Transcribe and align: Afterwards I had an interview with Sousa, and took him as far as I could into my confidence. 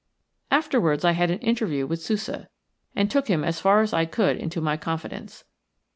Afterwards 0.49 1.05
I 1.05 1.11
had 1.11 1.29
an 1.29 1.37
interview 1.41 1.85
with 1.85 2.01
Sousa, 2.01 2.49
and 2.95 3.11
took 3.11 3.27
him 3.27 3.43
as 3.43 3.59
far 3.59 3.83
as 3.83 3.93
I 3.93 4.05
could 4.05 4.35
into 4.35 4.59
my 4.59 4.75
confidence. 4.75 5.43